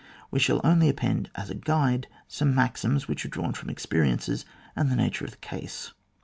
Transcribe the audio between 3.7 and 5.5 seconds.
perience and the nature of the